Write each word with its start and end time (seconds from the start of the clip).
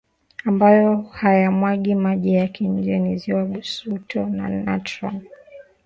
ambayo 0.45 1.01
hayamwagi 1.01 1.95
maji 1.95 2.33
yake 2.33 2.67
nje 2.67 2.99
ni 2.99 3.17
ziwa 3.17 3.45
Basuto 3.45 4.25
na 4.29 4.49
Natron 4.49 5.21